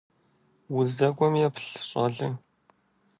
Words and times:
Уздэкӏуэм 0.75 1.33
еплъ, 1.47 1.65
щӏалэ! 1.87 2.29